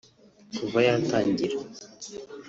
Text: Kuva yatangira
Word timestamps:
Kuva 0.57 0.79
yatangira 0.87 1.57